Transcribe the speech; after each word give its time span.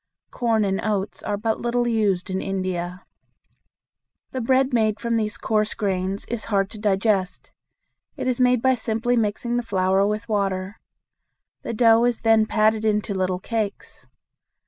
Corn 0.31 0.65
and 0.65 0.81
oats 0.83 1.21
are 1.21 1.37
but 1.37 1.59
little 1.59 1.87
used 1.87 2.31
in 2.31 2.41
India. 2.41 3.05
The 4.31 4.41
bread 4.41 4.73
made 4.73 4.99
from 4.99 5.15
these 5.15 5.37
coarse 5.37 5.75
grains 5.75 6.25
is 6.25 6.45
hard 6.45 6.71
to 6.71 6.79
digest. 6.79 7.51
It 8.17 8.27
is 8.27 8.39
made 8.39 8.63
by 8.63 8.73
simply 8.73 9.15
mixing 9.15 9.57
the 9.57 9.61
flour 9.61 10.07
with 10.07 10.27
water. 10.27 10.79
The 11.61 11.75
dough 11.75 12.05
is 12.05 12.21
then 12.21 12.47
patted 12.47 12.83
into 12.83 13.13
little 13.13 13.37
cakes. 13.39 14.07